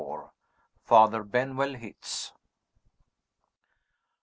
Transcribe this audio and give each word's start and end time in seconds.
FATHER 0.83 1.21
BENWELL 1.23 1.75
HITS. 1.75 2.33